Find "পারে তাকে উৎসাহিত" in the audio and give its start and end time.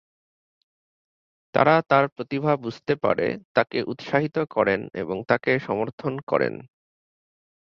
2.95-4.37